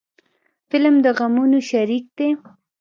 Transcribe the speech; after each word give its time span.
فلم 0.69 0.95
د 1.05 1.07
غمونو 1.17 1.59
شریک 1.69 2.05
دی 2.17 2.29